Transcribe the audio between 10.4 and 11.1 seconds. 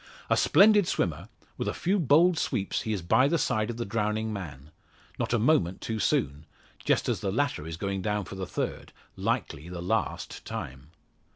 time.